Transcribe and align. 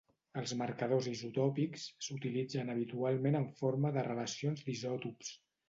Els 0.41 0.53
marcadors 0.61 1.09
isotòpics 1.11 1.85
s'utilitzen 2.07 2.75
habitualment 2.77 3.39
en 3.43 3.47
forma 3.63 3.95
de 4.01 4.07
relacions 4.11 4.67
d'isòtops. 4.67 5.35